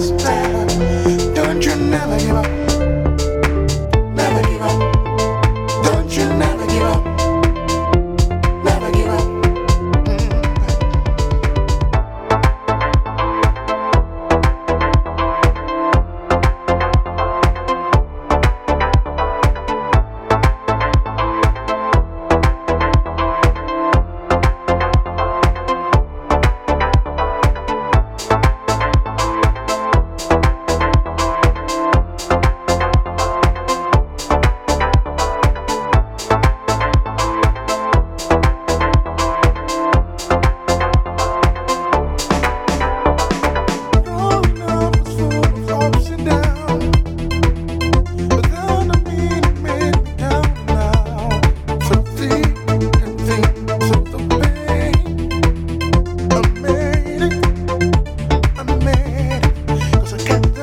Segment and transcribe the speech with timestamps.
[0.00, 0.49] next time.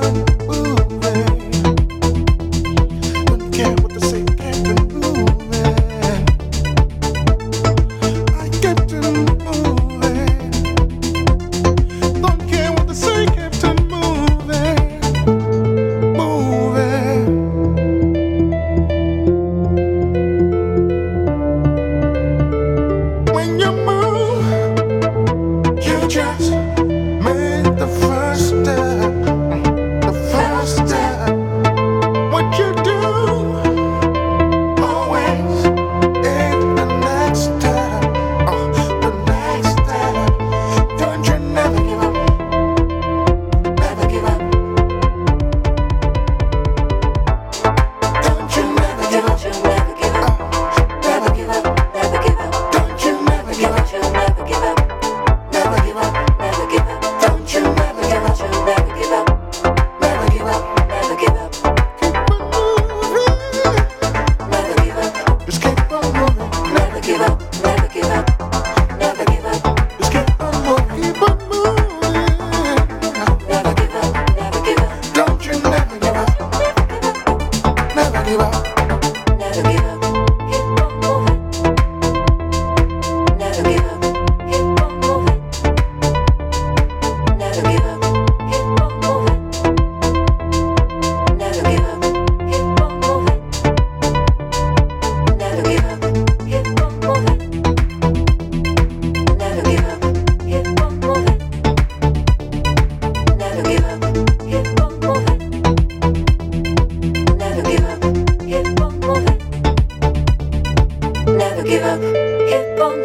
[0.00, 0.33] welcome.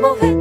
[0.09, 0.38] mauvais.